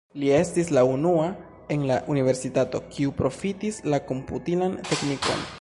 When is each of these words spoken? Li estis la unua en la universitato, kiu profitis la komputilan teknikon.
Li 0.21 0.29
estis 0.35 0.71
la 0.77 0.83
unua 0.91 1.27
en 1.75 1.83
la 1.91 1.99
universitato, 2.15 2.83
kiu 2.97 3.15
profitis 3.23 3.81
la 3.95 4.03
komputilan 4.11 4.79
teknikon. 4.93 5.49